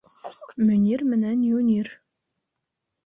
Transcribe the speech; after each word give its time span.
МӨНИР 0.65 0.99
МЕНӘН 1.09 1.39
ЮНИР 1.57 1.87